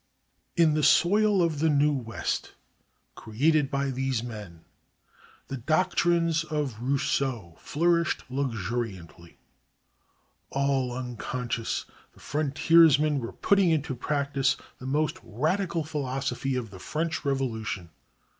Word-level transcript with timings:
In 0.57 0.73
the 0.73 0.81
soil 0.81 1.43
of 1.43 1.59
the 1.59 1.69
new 1.69 1.93
West, 1.93 2.53
created 3.13 3.69
by 3.69 3.91
these 3.91 4.23
men, 4.23 4.65
the 5.47 5.57
doctrines 5.57 6.43
of 6.43 6.81
Rousseau 6.81 7.55
flourished 7.59 8.23
luxuriantly. 8.27 9.37
All 10.49 10.91
unconscious, 10.91 11.85
the 12.13 12.19
frontiersmen 12.19 13.19
were 13.19 13.31
putting 13.31 13.69
into 13.69 13.93
practice 13.93 14.57
the 14.79 14.87
most 14.87 15.17
radical 15.21 15.83
philosophy 15.83 16.55
of 16.55 16.71
the 16.71 16.79
French 16.79 17.23
Revolution. 17.23 17.91